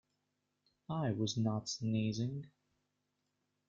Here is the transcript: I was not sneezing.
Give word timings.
I 0.89 1.11
was 1.11 1.37
not 1.37 1.69
sneezing. 1.69 2.47